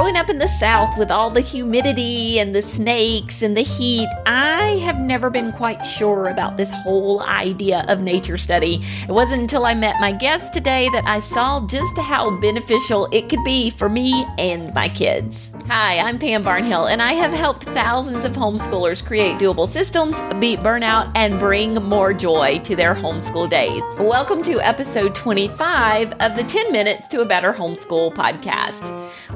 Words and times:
growing 0.00 0.16
up 0.16 0.30
in 0.30 0.38
the 0.38 0.48
South 0.48 0.96
with 0.96 1.10
all 1.10 1.28
the 1.28 1.42
humidity 1.42 2.38
and 2.38 2.54
the 2.54 2.62
snakes 2.62 3.42
and 3.42 3.54
the 3.54 3.60
heat, 3.60 4.08
I 4.24 4.78
have 4.82 4.98
never 4.98 5.28
been 5.28 5.52
quite 5.52 5.82
sure 5.82 6.30
about 6.30 6.56
this 6.56 6.72
whole 6.72 7.22
idea 7.24 7.84
of 7.86 8.00
nature 8.00 8.38
study. 8.38 8.82
It 9.02 9.12
wasn't 9.12 9.42
until 9.42 9.66
I 9.66 9.74
met 9.74 10.00
my 10.00 10.10
guest 10.10 10.54
today 10.54 10.88
that 10.94 11.04
I 11.04 11.20
saw 11.20 11.66
just 11.66 11.98
how 11.98 12.30
beneficial 12.40 13.08
it 13.12 13.28
could 13.28 13.44
be 13.44 13.68
for 13.68 13.90
me 13.90 14.24
and 14.38 14.72
my 14.72 14.88
kids. 14.88 15.50
Hi, 15.66 15.98
I'm 15.98 16.18
Pam 16.18 16.42
Barnhill, 16.42 16.90
and 16.90 17.02
I 17.02 17.12
have 17.12 17.30
helped 17.30 17.64
thousands 17.64 18.24
of 18.24 18.32
homeschoolers 18.32 19.04
create 19.04 19.38
doable 19.38 19.68
systems, 19.68 20.18
beat 20.40 20.60
burnout, 20.60 21.12
and 21.14 21.38
bring 21.38 21.74
more 21.74 22.14
joy 22.14 22.58
to 22.60 22.74
their 22.74 22.94
homeschool 22.94 23.50
days. 23.50 23.82
Welcome 23.98 24.42
to 24.44 24.60
episode 24.66 25.14
25 25.14 26.14
of 26.14 26.36
the 26.36 26.42
10 26.42 26.72
Minutes 26.72 27.06
to 27.08 27.20
a 27.20 27.26
Better 27.26 27.52
Homeschool 27.52 28.14
podcast. 28.14 28.80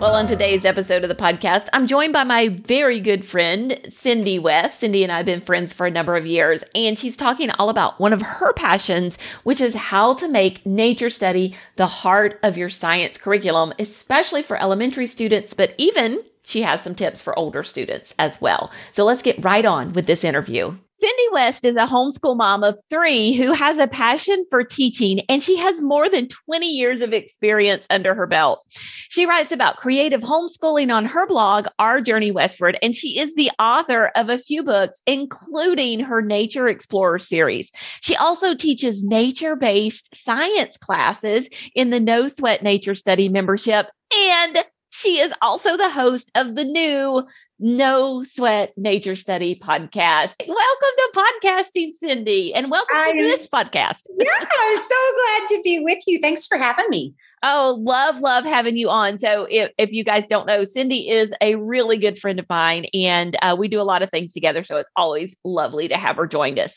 Well, 0.01 0.15
on 0.15 0.27
today's 0.27 0.54
episode 0.63 1.03
of 1.03 1.09
the 1.09 1.17
podcast, 1.17 1.67
I'm 1.73 1.89
joined 1.89 2.13
by 2.13 2.23
my 2.23 2.49
very 2.49 3.01
good 3.01 3.25
friend, 3.25 3.77
Cindy 3.91 4.39
West. 4.39 4.79
Cindy 4.79 5.03
and 5.03 5.11
I 5.11 5.17
have 5.17 5.27
been 5.27 5.41
friends 5.41 5.73
for 5.73 5.85
a 5.85 5.91
number 5.91 6.15
of 6.15 6.27
years, 6.27 6.63
and 6.77 6.97
she's 6.97 7.17
talking 7.17 7.51
all 7.53 7.71
about 7.71 7.99
one 7.99 8.13
of 8.13 8.23
her 8.23 8.53
passions, 8.53 9.19
which 9.43 9.61
is 9.61 9.75
how 9.75 10.15
to 10.15 10.29
make 10.29 10.65
nature 10.65 11.11
study 11.11 11.57
the 11.75 11.89
heart 11.89 12.39
of 12.45 12.57
your 12.57 12.71
science 12.71 13.19
curriculum, 13.19 13.73
especially 13.81 14.43
for 14.43 14.61
elementary 14.61 15.09
students, 15.09 15.55
but 15.55 15.75
even 15.77 16.23
she 16.45 16.63
has 16.63 16.83
some 16.83 16.95
tips 16.95 17.21
for 17.21 17.37
older 17.37 17.65
students 17.65 18.15
as 18.17 18.41
well. 18.41 18.71
So 18.93 19.05
let's 19.05 19.23
get 19.23 19.43
right 19.43 19.65
on 19.65 19.93
with 19.93 20.07
this 20.07 20.23
interview. 20.23 20.77
Cindy 20.97 21.29
West 21.33 21.65
is 21.65 21.75
a 21.75 21.87
homeschool 21.87 22.37
mom 22.37 22.63
of 22.63 22.81
three 22.89 23.33
who 23.33 23.53
has 23.53 23.79
a 23.79 23.89
passion 23.89 24.47
for 24.49 24.63
teaching, 24.63 25.21
and 25.29 25.43
she 25.43 25.57
has 25.57 25.83
more 25.83 26.09
than 26.09 26.29
20 26.29 26.69
years 26.69 27.03
of 27.03 27.13
experience 27.13 27.85
under 27.91 28.15
her 28.15 28.29
belt. 28.29 28.65
She 28.71 29.27
writes 29.27 29.51
about 29.51 29.77
creative 29.77 30.21
homeschooling 30.21 30.95
on 30.95 31.05
her 31.07 31.27
blog, 31.27 31.67
Our 31.81 32.01
Journey 32.01 32.31
Westward, 32.31 32.79
and 32.81 32.95
she 32.95 33.19
is 33.19 33.35
the 33.35 33.51
author 33.59 34.13
of 34.15 34.29
a 34.29 34.39
few 34.39 34.63
books, 34.63 35.03
including 35.05 35.99
her 35.99 36.23
Nature 36.23 36.69
Explorer 36.69 37.19
series. 37.19 37.73
She 38.01 38.15
also 38.15 38.55
teaches 38.55 39.05
nature 39.05 39.57
based 39.57 40.15
science 40.15 40.77
classes 40.77 41.49
in 41.75 41.91
the 41.91 42.01
No 42.01 42.29
Sweat 42.29 42.63
Nature 42.63 42.95
Study 42.95 43.29
membership. 43.29 43.89
And 44.17 44.65
she 44.91 45.19
is 45.19 45.35
also 45.43 45.77
the 45.77 45.91
host 45.91 46.31
of 46.37 46.55
the 46.55 46.65
new 46.65 47.27
No 47.61 48.25
Sweat 48.25 48.73
Nature 48.77 49.15
Study 49.15 49.55
podcast. 49.55 50.35
Welcome 50.49 50.57
to 50.97 51.11
podcasting, 51.15 51.93
Cindy, 51.95 52.53
and 52.53 52.69
welcome 52.69 52.97
I 52.97 53.13
to 53.13 53.23
this 53.23 53.49
podcast. 53.49 54.01
yeah, 54.19 54.27
I'm 54.41 54.83
so 54.83 54.95
glad 55.15 55.49
to 55.51 55.63
be 55.63 55.79
with 55.79 56.01
you. 56.09 56.19
Thanks 56.21 56.49
for 56.49 56.59
having 56.59 56.87
me. 56.89 57.15
Oh, 57.45 57.79
love, 57.81 58.19
love 58.19 58.45
having 58.45 58.77
you 58.77 58.91
on. 58.91 59.19
So, 59.21 59.47
if, 59.49 59.71
if 59.79 59.93
you 59.93 60.03
guys 60.03 60.27
don't 60.27 60.47
know, 60.47 60.65
Cindy 60.65 61.09
is 61.09 61.33
a 61.41 61.55
really 61.55 61.97
good 61.97 62.19
friend 62.19 62.41
of 62.41 62.47
mine, 62.51 62.87
and 62.93 63.37
uh, 63.41 63.55
we 63.57 63.69
do 63.69 63.81
a 63.81 63.83
lot 63.83 64.03
of 64.03 64.11
things 64.11 64.33
together. 64.33 64.65
So, 64.65 64.79
it's 64.79 64.91
always 64.97 65.37
lovely 65.45 65.87
to 65.87 65.97
have 65.97 66.17
her 66.17 66.27
join 66.27 66.59
us. 66.59 66.77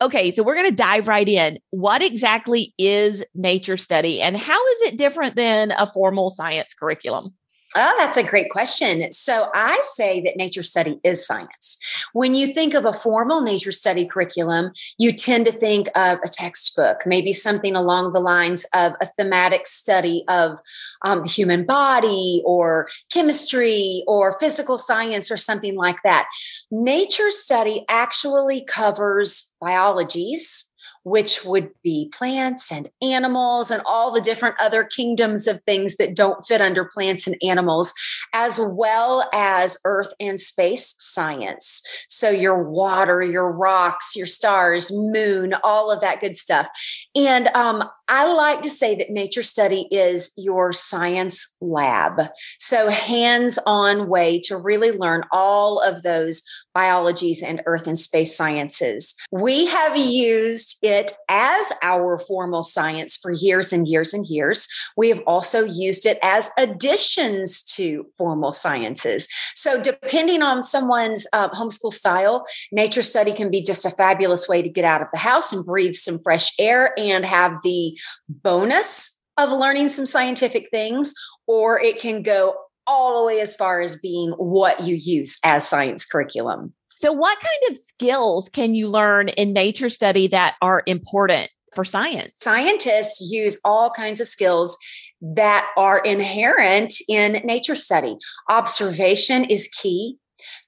Okay, 0.00 0.30
so 0.30 0.42
we're 0.42 0.56
going 0.56 0.70
to 0.70 0.74
dive 0.74 1.06
right 1.06 1.28
in. 1.28 1.58
What 1.68 2.02
exactly 2.02 2.72
is 2.78 3.22
nature 3.34 3.76
study, 3.76 4.22
and 4.22 4.38
how 4.38 4.66
is 4.68 4.80
it 4.88 4.96
different 4.96 5.36
than 5.36 5.72
a 5.72 5.84
formal 5.84 6.30
science 6.30 6.72
curriculum? 6.72 7.34
Oh, 7.76 7.94
that's 7.98 8.16
a 8.16 8.22
great 8.22 8.50
question. 8.50 9.10
So 9.10 9.48
I 9.52 9.80
say 9.84 10.20
that 10.20 10.36
nature 10.36 10.62
study 10.62 11.00
is 11.02 11.26
science. 11.26 11.76
When 12.12 12.36
you 12.36 12.54
think 12.54 12.72
of 12.72 12.84
a 12.84 12.92
formal 12.92 13.40
nature 13.40 13.72
study 13.72 14.06
curriculum, 14.06 14.70
you 14.96 15.12
tend 15.12 15.46
to 15.46 15.52
think 15.52 15.88
of 15.96 16.18
a 16.24 16.28
textbook, 16.28 17.04
maybe 17.04 17.32
something 17.32 17.74
along 17.74 18.12
the 18.12 18.20
lines 18.20 18.64
of 18.74 18.92
a 19.00 19.06
thematic 19.06 19.66
study 19.66 20.24
of 20.28 20.60
um, 21.04 21.22
the 21.22 21.28
human 21.28 21.66
body 21.66 22.42
or 22.44 22.88
chemistry 23.12 24.04
or 24.06 24.38
physical 24.38 24.78
science 24.78 25.30
or 25.32 25.36
something 25.36 25.74
like 25.74 26.00
that. 26.04 26.26
Nature 26.70 27.30
study 27.30 27.84
actually 27.88 28.64
covers 28.64 29.52
biologies, 29.60 30.72
which 31.04 31.44
would 31.44 31.70
be 31.82 32.10
plants 32.12 32.72
and 32.72 32.90
animals 33.00 33.70
and 33.70 33.82
all 33.86 34.10
the 34.10 34.20
different 34.20 34.56
other 34.60 34.84
kingdoms 34.84 35.46
of 35.46 35.62
things 35.62 35.96
that 35.96 36.16
don't 36.16 36.44
fit 36.46 36.60
under 36.60 36.84
plants 36.84 37.26
and 37.26 37.36
animals, 37.42 37.94
as 38.32 38.58
well 38.60 39.28
as 39.32 39.78
earth 39.84 40.12
and 40.18 40.40
space 40.40 40.94
science. 40.98 41.82
So, 42.08 42.30
your 42.30 42.62
water, 42.62 43.22
your 43.22 43.50
rocks, 43.50 44.16
your 44.16 44.26
stars, 44.26 44.90
moon, 44.92 45.54
all 45.62 45.90
of 45.90 46.00
that 46.00 46.20
good 46.20 46.36
stuff. 46.36 46.68
And 47.14 47.48
um, 47.48 47.84
I 48.08 48.32
like 48.32 48.62
to 48.62 48.70
say 48.70 48.94
that 48.96 49.10
nature 49.10 49.42
study 49.42 49.88
is 49.90 50.32
your 50.36 50.72
science 50.72 51.54
lab. 51.60 52.20
So, 52.58 52.90
hands 52.90 53.58
on 53.66 54.08
way 54.08 54.40
to 54.40 54.56
really 54.56 54.92
learn 54.92 55.24
all 55.32 55.80
of 55.80 56.02
those 56.02 56.42
biologies 56.74 57.42
and 57.42 57.62
earth 57.66 57.86
and 57.86 57.96
space 57.96 58.36
sciences. 58.36 59.14
We 59.30 59.66
have 59.66 59.96
used 59.96 60.78
it 60.82 61.12
as 61.28 61.72
our 61.82 62.18
formal 62.18 62.64
science 62.64 63.16
for 63.16 63.30
years 63.30 63.72
and 63.72 63.86
years 63.86 64.12
and 64.12 64.26
years. 64.26 64.68
We 64.96 65.08
have 65.08 65.22
also 65.26 65.64
used 65.64 66.04
it 66.04 66.18
as 66.22 66.50
additions 66.58 67.62
to 67.74 68.06
formal 68.18 68.52
sciences. 68.52 69.28
So, 69.54 69.80
depending 69.80 70.42
on 70.42 70.62
someone's 70.62 71.26
uh, 71.32 71.48
homeschool 71.50 71.92
style, 71.92 72.44
nature 72.70 73.02
study 73.02 73.32
can 73.32 73.50
be 73.50 73.62
just 73.62 73.86
a 73.86 73.90
fabulous 73.90 74.48
way 74.48 74.60
to 74.60 74.68
get 74.68 74.84
out 74.84 75.00
of 75.00 75.08
the 75.12 75.18
house 75.18 75.52
and 75.52 75.64
breathe 75.64 75.94
some 75.94 76.18
fresh 76.18 76.52
air 76.58 76.92
and 76.98 77.24
have 77.24 77.52
the 77.62 77.93
bonus 78.28 79.22
of 79.36 79.50
learning 79.50 79.88
some 79.88 80.06
scientific 80.06 80.68
things, 80.70 81.12
or 81.46 81.80
it 81.80 81.98
can 81.98 82.22
go 82.22 82.54
all 82.86 83.20
the 83.20 83.26
way 83.26 83.40
as 83.40 83.56
far 83.56 83.80
as 83.80 83.96
being 83.96 84.30
what 84.32 84.82
you 84.82 84.96
use 84.96 85.38
as 85.44 85.66
science 85.66 86.04
curriculum. 86.04 86.72
So, 86.94 87.12
what 87.12 87.38
kind 87.40 87.70
of 87.70 87.76
skills 87.76 88.48
can 88.48 88.74
you 88.74 88.88
learn 88.88 89.28
in 89.30 89.52
nature 89.52 89.88
study 89.88 90.28
that 90.28 90.54
are 90.62 90.82
important 90.86 91.50
for 91.74 91.84
science? 91.84 92.38
Scientists 92.40 93.20
use 93.20 93.58
all 93.64 93.90
kinds 93.90 94.20
of 94.20 94.28
skills 94.28 94.78
that 95.20 95.68
are 95.76 95.98
inherent 96.00 96.92
in 97.08 97.40
nature 97.44 97.74
study. 97.74 98.16
Observation 98.48 99.44
is 99.44 99.68
key. 99.68 100.18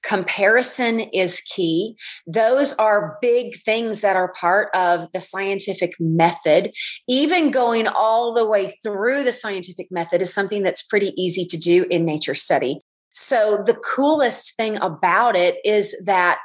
Comparison 0.03 0.99
is 0.99 1.41
key. 1.41 1.95
Those 2.25 2.73
are 2.75 3.17
big 3.21 3.61
things 3.63 4.01
that 4.01 4.15
are 4.15 4.33
part 4.33 4.69
of 4.75 5.11
the 5.11 5.19
scientific 5.19 5.93
method. 5.99 6.73
Even 7.07 7.51
going 7.51 7.87
all 7.87 8.33
the 8.33 8.47
way 8.47 8.73
through 8.83 9.23
the 9.23 9.31
scientific 9.31 9.87
method 9.91 10.21
is 10.21 10.33
something 10.33 10.63
that's 10.63 10.83
pretty 10.83 11.13
easy 11.21 11.45
to 11.45 11.57
do 11.57 11.85
in 11.89 12.05
nature 12.05 12.35
study. 12.35 12.81
So, 13.11 13.63
the 13.65 13.73
coolest 13.73 14.55
thing 14.55 14.77
about 14.77 15.35
it 15.35 15.57
is 15.65 15.95
that 16.05 16.37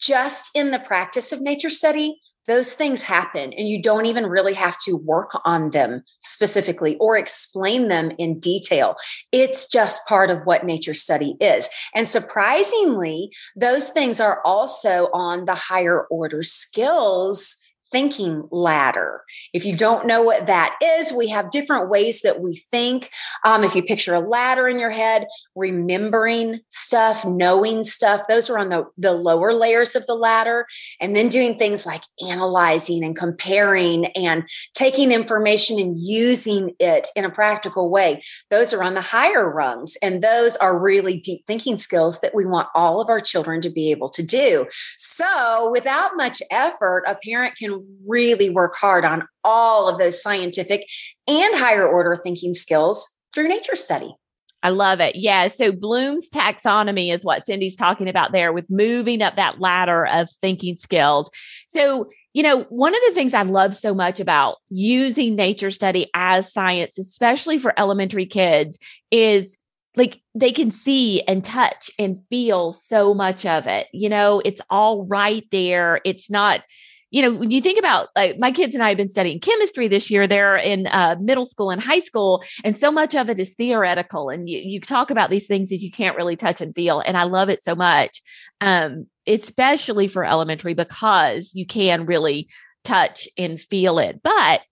just 0.00 0.50
in 0.54 0.70
the 0.70 0.78
practice 0.78 1.32
of 1.32 1.40
nature 1.40 1.70
study, 1.70 2.20
those 2.48 2.74
things 2.74 3.02
happen 3.02 3.52
and 3.52 3.68
you 3.68 3.80
don't 3.80 4.06
even 4.06 4.26
really 4.26 4.54
have 4.54 4.76
to 4.78 4.96
work 4.96 5.30
on 5.44 5.70
them 5.70 6.02
specifically 6.20 6.96
or 6.96 7.16
explain 7.16 7.88
them 7.88 8.10
in 8.18 8.40
detail. 8.40 8.96
It's 9.30 9.68
just 9.68 10.08
part 10.08 10.30
of 10.30 10.40
what 10.44 10.64
nature 10.64 10.94
study 10.94 11.36
is. 11.40 11.68
And 11.94 12.08
surprisingly, 12.08 13.30
those 13.54 13.90
things 13.90 14.18
are 14.18 14.40
also 14.44 15.08
on 15.12 15.44
the 15.44 15.54
higher 15.54 16.06
order 16.06 16.42
skills 16.42 17.56
thinking 17.90 18.48
ladder. 18.50 19.22
If 19.52 19.64
you 19.64 19.76
don't 19.76 20.06
know 20.06 20.22
what 20.22 20.46
that 20.46 20.76
is, 20.82 21.12
we 21.12 21.28
have 21.28 21.50
different 21.50 21.88
ways 21.88 22.22
that 22.22 22.40
we 22.40 22.62
think. 22.70 23.10
Um, 23.44 23.64
if 23.64 23.74
you 23.74 23.82
picture 23.82 24.14
a 24.14 24.20
ladder 24.20 24.68
in 24.68 24.78
your 24.78 24.90
head, 24.90 25.26
remembering 25.54 26.60
stuff, 26.68 27.24
knowing 27.24 27.84
stuff, 27.84 28.22
those 28.28 28.50
are 28.50 28.58
on 28.58 28.68
the, 28.68 28.84
the 28.96 29.12
lower 29.12 29.52
layers 29.52 29.94
of 29.94 30.06
the 30.06 30.14
ladder. 30.14 30.66
And 31.00 31.14
then 31.14 31.28
doing 31.28 31.58
things 31.58 31.86
like 31.86 32.02
analyzing 32.26 33.04
and 33.04 33.16
comparing 33.16 34.06
and 34.06 34.48
taking 34.74 35.12
information 35.12 35.78
and 35.78 35.94
using 35.96 36.72
it 36.78 37.08
in 37.14 37.24
a 37.24 37.30
practical 37.30 37.90
way. 37.90 38.22
Those 38.50 38.72
are 38.72 38.82
on 38.82 38.94
the 38.94 39.00
higher 39.00 39.48
rungs. 39.48 39.96
And 40.02 40.22
those 40.22 40.56
are 40.56 40.78
really 40.78 41.18
deep 41.18 41.44
thinking 41.46 41.78
skills 41.78 42.20
that 42.20 42.34
we 42.34 42.46
want 42.46 42.68
all 42.74 43.00
of 43.00 43.08
our 43.08 43.20
children 43.20 43.60
to 43.62 43.70
be 43.70 43.90
able 43.90 44.08
to 44.10 44.22
do. 44.22 44.66
So 44.96 45.70
without 45.70 46.12
much 46.16 46.42
effort, 46.50 47.04
a 47.06 47.16
parent 47.16 47.56
can 47.56 47.77
really 48.06 48.50
work 48.50 48.74
hard 48.76 49.04
on 49.04 49.26
all 49.44 49.88
of 49.88 49.98
those 49.98 50.22
scientific 50.22 50.86
and 51.26 51.54
higher 51.54 51.86
order 51.86 52.16
thinking 52.22 52.54
skills 52.54 53.06
through 53.34 53.48
nature 53.48 53.76
study. 53.76 54.14
I 54.62 54.70
love 54.70 55.00
it. 55.00 55.16
Yeah. 55.16 55.48
So 55.48 55.70
Bloom's 55.70 56.28
taxonomy 56.30 57.14
is 57.14 57.24
what 57.24 57.44
Cindy's 57.44 57.76
talking 57.76 58.08
about 58.08 58.32
there 58.32 58.52
with 58.52 58.66
moving 58.68 59.22
up 59.22 59.36
that 59.36 59.60
ladder 59.60 60.06
of 60.06 60.28
thinking 60.30 60.76
skills. 60.76 61.30
So, 61.68 62.08
you 62.32 62.42
know, 62.42 62.64
one 62.64 62.94
of 62.94 63.00
the 63.06 63.14
things 63.14 63.34
I 63.34 63.42
love 63.42 63.74
so 63.74 63.94
much 63.94 64.18
about 64.18 64.56
using 64.68 65.36
nature 65.36 65.70
study 65.70 66.10
as 66.14 66.52
science, 66.52 66.98
especially 66.98 67.58
for 67.58 67.78
elementary 67.78 68.26
kids, 68.26 68.78
is 69.12 69.56
like 69.96 70.20
they 70.34 70.52
can 70.52 70.70
see 70.70 71.22
and 71.22 71.44
touch 71.44 71.90
and 71.98 72.18
feel 72.28 72.72
so 72.72 73.14
much 73.14 73.46
of 73.46 73.66
it. 73.66 73.86
You 73.92 74.08
know, 74.08 74.40
it's 74.44 74.60
all 74.70 75.06
right 75.06 75.44
there. 75.50 76.00
It's 76.04 76.30
not 76.30 76.62
you 77.10 77.22
know, 77.22 77.32
when 77.32 77.50
you 77.50 77.60
think 77.60 77.78
about 77.78 78.08
like 78.14 78.38
my 78.38 78.50
kids 78.50 78.74
and 78.74 78.84
I 78.84 78.88
have 78.88 78.98
been 78.98 79.08
studying 79.08 79.40
chemistry 79.40 79.88
this 79.88 80.10
year, 80.10 80.26
they're 80.26 80.56
in 80.56 80.86
uh, 80.88 81.16
middle 81.20 81.46
school 81.46 81.70
and 81.70 81.80
high 81.80 82.00
school, 82.00 82.42
and 82.64 82.76
so 82.76 82.92
much 82.92 83.14
of 83.14 83.30
it 83.30 83.38
is 83.38 83.54
theoretical. 83.54 84.28
And 84.28 84.48
you, 84.48 84.58
you 84.58 84.80
talk 84.80 85.10
about 85.10 85.30
these 85.30 85.46
things 85.46 85.70
that 85.70 85.80
you 85.80 85.90
can't 85.90 86.16
really 86.16 86.36
touch 86.36 86.60
and 86.60 86.74
feel. 86.74 87.00
And 87.00 87.16
I 87.16 87.24
love 87.24 87.48
it 87.48 87.62
so 87.62 87.74
much, 87.74 88.20
um, 88.60 89.06
especially 89.26 90.08
for 90.08 90.24
elementary 90.24 90.74
because 90.74 91.50
you 91.54 91.66
can 91.66 92.04
really 92.04 92.48
touch 92.84 93.28
and 93.38 93.60
feel 93.60 93.98
it. 93.98 94.20
But 94.22 94.62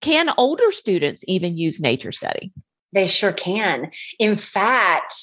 can 0.00 0.30
older 0.36 0.72
students 0.72 1.24
even 1.28 1.56
use 1.56 1.80
nature 1.80 2.12
study? 2.12 2.52
They 2.92 3.06
sure 3.06 3.32
can. 3.32 3.90
In 4.18 4.36
fact, 4.36 5.14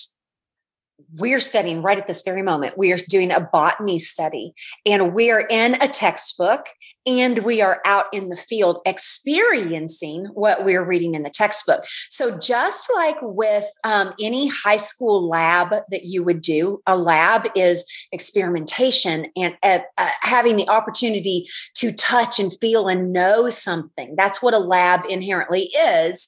we're 1.17 1.39
studying 1.39 1.81
right 1.81 1.97
at 1.97 2.07
this 2.07 2.21
very 2.21 2.41
moment. 2.41 2.77
We 2.77 2.91
are 2.91 2.97
doing 2.97 3.31
a 3.31 3.39
botany 3.39 3.99
study 3.99 4.53
and 4.85 5.13
we 5.13 5.31
are 5.31 5.45
in 5.49 5.81
a 5.81 5.87
textbook 5.87 6.67
and 7.05 7.39
we 7.39 7.61
are 7.61 7.81
out 7.85 8.05
in 8.13 8.29
the 8.29 8.35
field 8.35 8.81
experiencing 8.85 10.25
what 10.33 10.65
we're 10.65 10.83
reading 10.83 11.15
in 11.15 11.23
the 11.23 11.29
textbook. 11.29 11.85
So, 12.09 12.37
just 12.37 12.91
like 12.93 13.15
with 13.21 13.65
um, 13.83 14.13
any 14.19 14.47
high 14.47 14.77
school 14.77 15.27
lab 15.27 15.69
that 15.89 16.03
you 16.03 16.23
would 16.23 16.41
do, 16.41 16.81
a 16.85 16.97
lab 16.97 17.47
is 17.55 17.85
experimentation 18.11 19.27
and 19.35 19.55
uh, 19.63 19.79
uh, 19.97 20.09
having 20.21 20.57
the 20.57 20.67
opportunity 20.67 21.47
to 21.75 21.91
touch 21.93 22.39
and 22.39 22.55
feel 22.59 22.87
and 22.87 23.13
know 23.13 23.49
something. 23.49 24.15
That's 24.17 24.41
what 24.41 24.53
a 24.53 24.59
lab 24.59 25.05
inherently 25.09 25.71
is. 25.75 26.27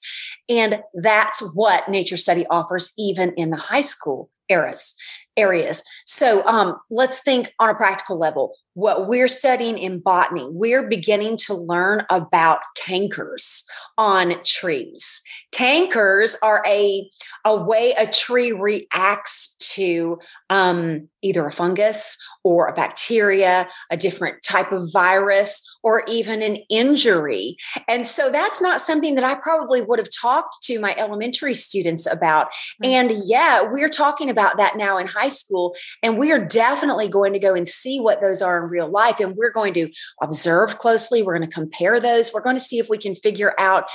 And 0.50 0.82
that's 0.96 1.42
what 1.54 1.90
nature 1.90 2.18
study 2.18 2.48
offers, 2.48 2.92
even 2.98 3.34
in 3.36 3.52
the 3.52 3.58
high 3.58 3.82
school 3.82 4.30
eras 4.52 4.96
areas. 5.38 5.84
So 6.06 6.46
um, 6.46 6.78
let's 6.90 7.22
think 7.22 7.54
on 7.60 7.70
a 7.70 7.76
practical 7.76 8.18
level. 8.18 8.54
What 8.74 9.08
we're 9.08 9.28
studying 9.28 9.78
in 9.78 10.00
botany, 10.00 10.46
we're 10.50 10.88
beginning 10.88 11.38
to 11.46 11.54
learn 11.54 12.06
about 12.10 12.60
cankers 12.82 13.64
on 13.98 14.36
trees. 14.46 15.22
Cankers 15.54 16.36
are 16.42 16.64
a, 16.66 17.10
a 17.46 17.56
way 17.56 17.94
a 17.98 18.08
tree 18.08 18.52
reacts 18.52 19.51
to 19.74 20.20
um, 20.50 21.08
either 21.22 21.46
a 21.46 21.52
fungus 21.52 22.18
or 22.44 22.68
a 22.68 22.74
bacteria, 22.74 23.68
a 23.90 23.98
different 23.98 24.42
type 24.44 24.72
of 24.72 24.92
virus, 24.92 25.62
or 25.84 26.04
even 26.08 26.42
an 26.42 26.58
injury. 26.70 27.56
And 27.88 28.08
so 28.08 28.30
that's 28.32 28.62
not 28.62 28.82
something 28.82 29.16
that 29.16 29.24
I 29.24 29.36
probably 29.36 29.82
would 29.82 30.00
have 30.00 30.10
talked 30.10 30.64
to 30.64 30.80
my 30.80 30.96
elementary 30.98 31.54
students 31.54 32.06
about. 32.06 32.48
Mm-hmm. 32.48 32.86
And 32.86 33.12
yeah, 33.26 33.64
we're 33.64 33.90
talking 33.90 34.30
about 34.30 34.58
that 34.58 34.78
now 34.78 34.98
in 34.98 35.08
high 35.08 35.30
school. 35.30 35.76
And 36.04 36.18
we 36.18 36.32
are 36.32 36.44
definitely 36.44 37.08
going 37.08 37.34
to 37.34 37.40
go 37.40 37.54
and 37.54 37.68
see 37.68 38.00
what 38.00 38.22
those 38.22 38.42
are 38.42 38.64
in 38.64 38.70
real 38.70 38.90
life. 38.90 39.20
And 39.20 39.36
we're 39.36 39.52
going 39.52 39.74
to 39.76 39.90
observe 40.22 40.78
closely. 40.78 41.22
We're 41.22 41.38
going 41.38 41.50
to 41.50 41.54
compare 41.54 42.00
those. 42.00 42.32
We're 42.34 42.42
going 42.42 42.58
to 42.58 42.64
see 42.64 42.80
if 42.80 42.90
we 42.90 42.98
can 42.98 43.16
figure 43.16 43.54
out 43.60 43.86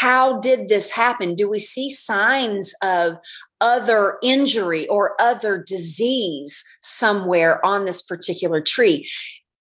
how 0.00 0.38
did 0.40 0.68
this 0.68 0.90
happen? 0.90 1.34
Do 1.34 1.48
we 1.48 1.58
see 1.58 1.88
signs 1.88 2.74
of 2.82 3.16
other 3.60 4.18
injury 4.22 4.86
or 4.88 5.20
other 5.20 5.58
disease 5.58 6.64
somewhere 6.82 7.64
on 7.64 7.84
this 7.84 8.02
particular 8.02 8.60
tree? 8.60 9.08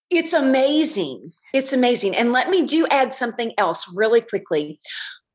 It's 0.09 0.33
amazing. 0.33 1.31
It's 1.53 1.73
amazing. 1.73 2.15
And 2.15 2.31
let 2.31 2.49
me 2.49 2.65
do 2.65 2.87
add 2.87 3.13
something 3.13 3.53
else 3.57 3.91
really 3.93 4.21
quickly. 4.21 4.79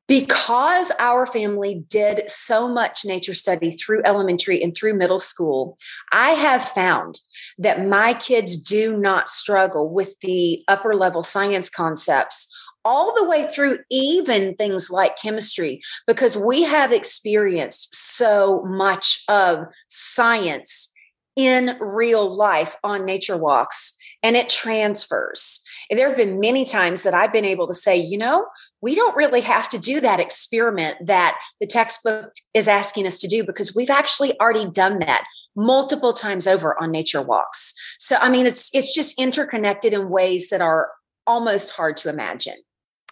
Because 0.08 0.92
our 0.98 1.26
family 1.26 1.84
did 1.88 2.28
so 2.28 2.68
much 2.68 3.04
nature 3.04 3.32
study 3.32 3.70
through 3.70 4.02
elementary 4.04 4.62
and 4.62 4.74
through 4.74 4.94
middle 4.94 5.20
school, 5.20 5.78
I 6.12 6.30
have 6.30 6.62
found 6.64 7.20
that 7.56 7.86
my 7.86 8.12
kids 8.12 8.56
do 8.56 8.96
not 8.96 9.28
struggle 9.28 9.88
with 9.88 10.18
the 10.20 10.64
upper 10.68 10.94
level 10.94 11.22
science 11.22 11.70
concepts 11.70 12.48
all 12.84 13.14
the 13.14 13.28
way 13.28 13.46
through 13.46 13.78
even 13.90 14.54
things 14.54 14.90
like 14.90 15.16
chemistry 15.16 15.80
because 16.06 16.36
we 16.36 16.62
have 16.62 16.92
experienced 16.92 17.94
so 17.94 18.62
much 18.66 19.22
of 19.28 19.66
science 19.88 20.92
in 21.36 21.76
real 21.80 22.28
life 22.28 22.76
on 22.84 23.04
nature 23.04 23.36
walks 23.36 23.96
and 24.22 24.36
it 24.36 24.48
transfers. 24.48 25.62
And 25.90 25.98
there 25.98 26.08
have 26.08 26.16
been 26.16 26.40
many 26.40 26.64
times 26.64 27.02
that 27.02 27.14
I've 27.14 27.32
been 27.32 27.44
able 27.44 27.66
to 27.66 27.74
say, 27.74 27.96
you 27.96 28.18
know, 28.18 28.46
we 28.80 28.94
don't 28.94 29.16
really 29.16 29.40
have 29.40 29.68
to 29.70 29.78
do 29.78 30.00
that 30.00 30.20
experiment 30.20 31.06
that 31.06 31.38
the 31.60 31.66
textbook 31.66 32.32
is 32.52 32.68
asking 32.68 33.06
us 33.06 33.18
to 33.20 33.28
do 33.28 33.44
because 33.44 33.74
we've 33.74 33.90
actually 33.90 34.38
already 34.40 34.68
done 34.68 34.98
that 34.98 35.24
multiple 35.56 36.12
times 36.12 36.46
over 36.46 36.80
on 36.80 36.90
nature 36.90 37.22
walks. 37.22 37.74
So 37.98 38.16
I 38.16 38.28
mean 38.28 38.46
it's 38.46 38.70
it's 38.74 38.94
just 38.94 39.18
interconnected 39.18 39.92
in 39.92 40.08
ways 40.08 40.50
that 40.50 40.60
are 40.60 40.90
almost 41.26 41.72
hard 41.72 41.96
to 41.98 42.08
imagine. 42.08 42.56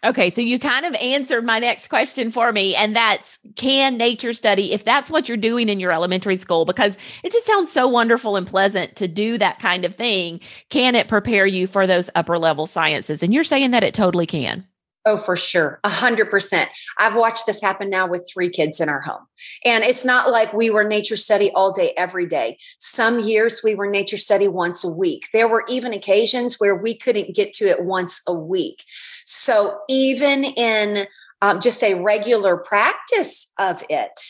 Okay, 0.02 0.30
so 0.30 0.40
you 0.40 0.58
kind 0.58 0.86
of 0.86 0.94
answered 0.94 1.44
my 1.44 1.58
next 1.58 1.88
question 1.88 2.32
for 2.32 2.52
me, 2.52 2.74
and 2.74 2.96
that's 2.96 3.38
can 3.56 3.98
nature 3.98 4.32
study, 4.32 4.72
if 4.72 4.82
that's 4.82 5.10
what 5.10 5.28
you're 5.28 5.36
doing 5.36 5.68
in 5.68 5.78
your 5.78 5.92
elementary 5.92 6.36
school, 6.36 6.64
because 6.64 6.96
it 7.22 7.32
just 7.32 7.46
sounds 7.46 7.70
so 7.70 7.86
wonderful 7.86 8.36
and 8.36 8.46
pleasant 8.46 8.96
to 8.96 9.06
do 9.06 9.36
that 9.36 9.58
kind 9.58 9.84
of 9.84 9.94
thing, 9.96 10.40
can 10.70 10.94
it 10.94 11.06
prepare 11.06 11.46
you 11.46 11.66
for 11.66 11.86
those 11.86 12.08
upper 12.14 12.38
level 12.38 12.66
sciences? 12.66 13.22
And 13.22 13.34
you're 13.34 13.44
saying 13.44 13.72
that 13.72 13.84
it 13.84 13.92
totally 13.92 14.26
can. 14.26 14.66
Oh, 15.06 15.16
for 15.16 15.34
sure. 15.34 15.80
A 15.82 15.88
hundred 15.88 16.28
percent. 16.28 16.68
I've 16.98 17.14
watched 17.14 17.46
this 17.46 17.62
happen 17.62 17.88
now 17.88 18.06
with 18.06 18.28
three 18.30 18.50
kids 18.50 18.80
in 18.80 18.90
our 18.90 19.00
home. 19.00 19.26
And 19.64 19.82
it's 19.82 20.04
not 20.04 20.30
like 20.30 20.52
we 20.52 20.68
were 20.68 20.84
nature 20.84 21.16
study 21.16 21.50
all 21.52 21.72
day, 21.72 21.94
every 21.96 22.26
day. 22.26 22.58
Some 22.78 23.18
years 23.18 23.62
we 23.64 23.74
were 23.74 23.88
nature 23.88 24.18
study 24.18 24.46
once 24.46 24.84
a 24.84 24.90
week. 24.90 25.28
There 25.32 25.48
were 25.48 25.64
even 25.68 25.94
occasions 25.94 26.56
where 26.60 26.74
we 26.76 26.94
couldn't 26.94 27.34
get 27.34 27.54
to 27.54 27.64
it 27.64 27.82
once 27.82 28.20
a 28.26 28.34
week. 28.34 28.84
So 29.32 29.78
even 29.88 30.44
in 30.44 31.06
um, 31.40 31.60
just 31.60 31.84
a 31.84 31.94
regular 31.94 32.56
practice 32.56 33.52
of 33.60 33.84
it, 33.88 34.20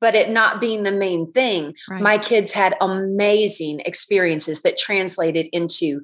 but 0.00 0.16
it 0.16 0.28
not 0.28 0.60
being 0.60 0.82
the 0.82 0.90
main 0.90 1.30
thing, 1.30 1.74
right. 1.88 2.02
my 2.02 2.18
kids 2.18 2.52
had 2.52 2.74
amazing 2.80 3.78
experiences 3.80 4.62
that 4.62 4.76
translated 4.76 5.46
into 5.52 6.00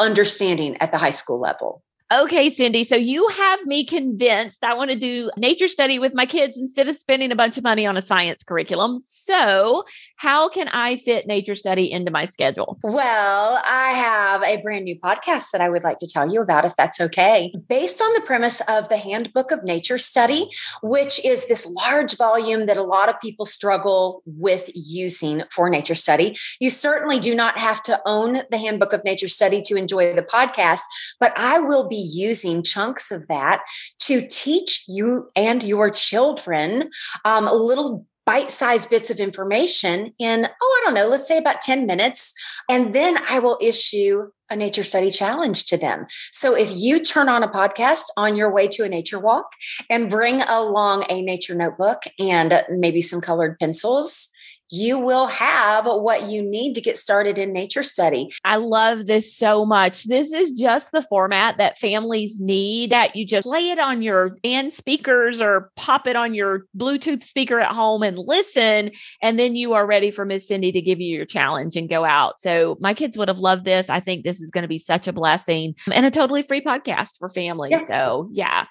understanding 0.00 0.78
at 0.80 0.90
the 0.90 0.96
high 0.96 1.10
school 1.10 1.38
level. 1.38 1.82
Okay, 2.12 2.50
Cindy. 2.50 2.84
So 2.84 2.94
you 2.94 3.26
have 3.28 3.64
me 3.64 3.84
convinced 3.84 4.64
I 4.64 4.74
want 4.74 4.90
to 4.90 4.96
do 4.96 5.30
nature 5.38 5.68
study 5.68 5.98
with 5.98 6.12
my 6.14 6.26
kids 6.26 6.58
instead 6.58 6.88
of 6.88 6.96
spending 6.96 7.32
a 7.32 7.36
bunch 7.36 7.56
of 7.56 7.64
money 7.64 7.86
on 7.86 7.96
a 7.96 8.02
science 8.02 8.42
curriculum. 8.42 9.00
So, 9.00 9.84
how 10.22 10.48
can 10.48 10.68
I 10.68 10.98
fit 10.98 11.26
nature 11.26 11.56
study 11.56 11.90
into 11.90 12.12
my 12.12 12.26
schedule? 12.26 12.78
Well, 12.84 13.60
I 13.64 13.90
have 13.90 14.44
a 14.44 14.62
brand 14.62 14.84
new 14.84 14.96
podcast 14.96 15.50
that 15.50 15.60
I 15.60 15.68
would 15.68 15.82
like 15.82 15.98
to 15.98 16.06
tell 16.06 16.32
you 16.32 16.40
about, 16.40 16.64
if 16.64 16.76
that's 16.76 17.00
okay. 17.00 17.52
Based 17.68 18.00
on 18.00 18.12
the 18.12 18.20
premise 18.20 18.60
of 18.68 18.88
the 18.88 18.98
Handbook 18.98 19.50
of 19.50 19.64
Nature 19.64 19.98
Study, 19.98 20.48
which 20.80 21.22
is 21.24 21.48
this 21.48 21.66
large 21.66 22.16
volume 22.16 22.66
that 22.66 22.76
a 22.76 22.84
lot 22.84 23.08
of 23.08 23.18
people 23.18 23.44
struggle 23.44 24.22
with 24.24 24.70
using 24.76 25.42
for 25.50 25.68
nature 25.68 25.96
study. 25.96 26.36
You 26.60 26.70
certainly 26.70 27.18
do 27.18 27.34
not 27.34 27.58
have 27.58 27.82
to 27.82 28.00
own 28.06 28.42
the 28.48 28.58
Handbook 28.58 28.92
of 28.92 29.02
Nature 29.02 29.26
Study 29.26 29.60
to 29.62 29.74
enjoy 29.74 30.14
the 30.14 30.22
podcast, 30.22 30.82
but 31.18 31.32
I 31.36 31.58
will 31.58 31.88
be 31.88 31.96
using 31.96 32.62
chunks 32.62 33.10
of 33.10 33.26
that 33.26 33.62
to 34.02 34.24
teach 34.28 34.84
you 34.86 35.30
and 35.34 35.64
your 35.64 35.90
children 35.90 36.90
um, 37.24 37.46
little 37.46 38.06
bite-sized 38.24 38.88
bits 38.90 39.10
of 39.10 39.18
information 39.18 40.12
in 40.18 40.46
oh 40.62 40.80
i 40.80 40.84
don't 40.84 40.94
know 40.94 41.08
let's 41.08 41.26
say 41.26 41.38
about 41.38 41.60
10 41.60 41.86
minutes 41.86 42.32
and 42.68 42.94
then 42.94 43.18
i 43.28 43.38
will 43.38 43.58
issue 43.60 44.28
a 44.52 44.56
nature 44.56 44.84
study 44.84 45.10
challenge 45.10 45.64
to 45.64 45.78
them. 45.78 46.06
So 46.30 46.54
if 46.54 46.70
you 46.70 47.00
turn 47.00 47.28
on 47.28 47.42
a 47.42 47.48
podcast 47.48 48.04
on 48.16 48.36
your 48.36 48.52
way 48.52 48.68
to 48.68 48.84
a 48.84 48.88
nature 48.88 49.18
walk 49.18 49.46
and 49.88 50.10
bring 50.10 50.42
along 50.42 51.06
a 51.08 51.22
nature 51.22 51.54
notebook 51.54 52.02
and 52.18 52.62
maybe 52.68 53.00
some 53.00 53.22
colored 53.22 53.58
pencils 53.58 54.28
you 54.72 54.98
will 54.98 55.26
have 55.26 55.84
what 55.84 56.30
you 56.30 56.42
need 56.42 56.72
to 56.74 56.80
get 56.80 56.96
started 56.96 57.36
in 57.36 57.52
nature 57.52 57.82
study. 57.82 58.32
I 58.42 58.56
love 58.56 59.04
this 59.04 59.36
so 59.36 59.66
much. 59.66 60.04
This 60.04 60.32
is 60.32 60.52
just 60.52 60.92
the 60.92 61.02
format 61.02 61.58
that 61.58 61.76
families 61.76 62.40
need 62.40 62.90
that 62.90 63.14
you 63.14 63.26
just 63.26 63.46
lay 63.46 63.68
it 63.68 63.78
on 63.78 64.00
your 64.00 64.34
and 64.42 64.72
speakers 64.72 65.42
or 65.42 65.70
pop 65.76 66.06
it 66.06 66.16
on 66.16 66.32
your 66.32 66.64
Bluetooth 66.74 67.22
speaker 67.22 67.60
at 67.60 67.72
home 67.72 68.02
and 68.02 68.16
listen. 68.16 68.90
And 69.20 69.38
then 69.38 69.56
you 69.56 69.74
are 69.74 69.86
ready 69.86 70.10
for 70.10 70.24
Miss 70.24 70.48
Cindy 70.48 70.72
to 70.72 70.80
give 70.80 71.00
you 71.00 71.14
your 71.14 71.26
challenge 71.26 71.76
and 71.76 71.86
go 71.86 72.06
out. 72.06 72.40
So 72.40 72.78
my 72.80 72.94
kids 72.94 73.18
would 73.18 73.28
have 73.28 73.40
loved 73.40 73.66
this. 73.66 73.90
I 73.90 74.00
think 74.00 74.24
this 74.24 74.40
is 74.40 74.50
going 74.50 74.62
to 74.62 74.68
be 74.68 74.78
such 74.78 75.06
a 75.06 75.12
blessing 75.12 75.74
and 75.92 76.06
a 76.06 76.10
totally 76.10 76.42
free 76.42 76.62
podcast 76.62 77.18
for 77.18 77.28
families. 77.28 77.72
Yeah. 77.72 77.86
So 77.86 78.28
yeah. 78.30 78.64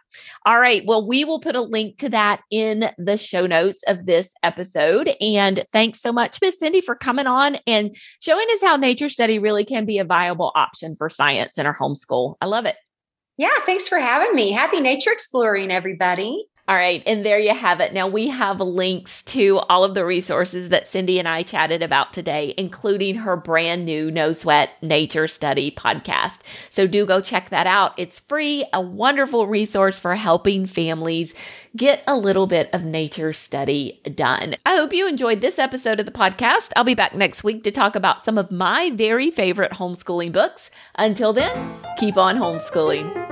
All 0.47 0.59
right. 0.59 0.83
Well, 0.83 1.07
we 1.07 1.25
will 1.25 1.39
put 1.39 1.55
a 1.55 1.61
link 1.61 1.99
to 1.99 2.09
that 2.09 2.41
in 2.49 2.89
the 2.97 3.17
show 3.17 3.45
notes 3.45 3.83
of 3.85 4.07
this 4.07 4.33
episode. 4.41 5.11
And 5.21 5.63
thank 5.71 5.90
thanks 5.91 6.01
so 6.01 6.13
much, 6.13 6.37
Miss 6.41 6.57
Cindy, 6.57 6.79
for 6.79 6.95
coming 6.95 7.27
on 7.27 7.57
and 7.67 7.93
showing 8.21 8.45
us 8.53 8.61
how 8.61 8.77
nature 8.77 9.09
study 9.09 9.39
really 9.39 9.65
can 9.65 9.83
be 9.83 9.99
a 9.99 10.05
viable 10.05 10.53
option 10.55 10.95
for 10.95 11.09
science 11.09 11.57
in 11.57 11.65
our 11.65 11.75
homeschool. 11.75 12.35
I 12.39 12.45
love 12.45 12.65
it. 12.65 12.77
Yeah, 13.37 13.49
thanks 13.65 13.89
for 13.89 13.97
having 13.97 14.33
me. 14.33 14.51
Happy 14.51 14.79
nature 14.79 15.11
exploring, 15.11 15.69
everybody. 15.69 16.45
All 16.71 16.77
right. 16.77 17.03
And 17.05 17.25
there 17.25 17.37
you 17.37 17.53
have 17.53 17.81
it. 17.81 17.91
Now 17.91 18.07
we 18.07 18.29
have 18.29 18.61
links 18.61 19.23
to 19.23 19.59
all 19.67 19.83
of 19.83 19.93
the 19.93 20.05
resources 20.05 20.69
that 20.69 20.87
Cindy 20.87 21.19
and 21.19 21.27
I 21.27 21.43
chatted 21.43 21.83
about 21.83 22.13
today, 22.13 22.53
including 22.57 23.15
her 23.15 23.35
brand 23.35 23.83
new 23.83 24.09
No 24.09 24.31
Sweat 24.31 24.81
Nature 24.81 25.27
Study 25.27 25.69
podcast. 25.69 26.39
So 26.69 26.87
do 26.87 27.05
go 27.05 27.19
check 27.19 27.49
that 27.49 27.67
out. 27.67 27.91
It's 27.97 28.19
free, 28.19 28.63
a 28.71 28.79
wonderful 28.79 29.47
resource 29.47 29.99
for 29.99 30.15
helping 30.15 30.65
families 30.65 31.33
get 31.75 32.03
a 32.07 32.15
little 32.15 32.47
bit 32.47 32.69
of 32.71 32.85
nature 32.85 33.33
study 33.33 33.99
done. 34.15 34.55
I 34.65 34.77
hope 34.77 34.93
you 34.93 35.09
enjoyed 35.09 35.41
this 35.41 35.59
episode 35.59 35.99
of 35.99 36.05
the 36.05 36.11
podcast. 36.13 36.69
I'll 36.77 36.85
be 36.85 36.95
back 36.95 37.13
next 37.13 37.43
week 37.43 37.65
to 37.65 37.71
talk 37.71 37.97
about 37.97 38.23
some 38.23 38.37
of 38.37 38.49
my 38.49 38.91
very 38.93 39.29
favorite 39.29 39.73
homeschooling 39.73 40.31
books. 40.31 40.71
Until 40.95 41.33
then, 41.33 41.79
keep 41.97 42.15
on 42.15 42.37
homeschooling. 42.37 43.30